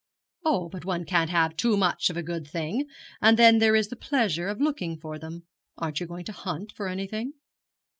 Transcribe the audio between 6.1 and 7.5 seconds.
to hunt for anything?'